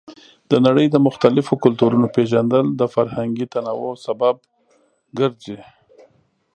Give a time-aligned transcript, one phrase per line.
[0.51, 4.35] د نړۍ د مختلفو کلتورونو پیژندل د فرهنګي تنوع سبب
[5.17, 5.59] ګرځي.